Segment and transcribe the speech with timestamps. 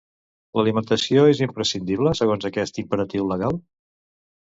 [0.59, 3.65] L'alimentació és imprescindible segons aquest imperatiu legal?